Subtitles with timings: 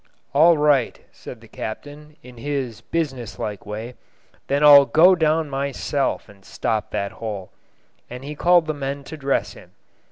[0.33, 3.93] "All right," said the captain, in his businesslike way;
[4.47, 7.51] "then I'll go down myself and stop that hole."
[8.09, 9.73] And he called the men to dress him.